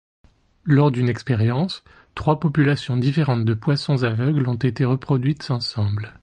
Lors 0.63 0.89
d’une 0.89 1.09
expérience, 1.09 1.83
trois 2.15 2.39
populations 2.39 2.97
différentes 2.97 3.45
de 3.45 3.53
poissons 3.53 4.01
aveugles 4.01 4.49
ont 4.49 4.55
été 4.55 4.83
reproduites 4.83 5.51
ensemble. 5.51 6.15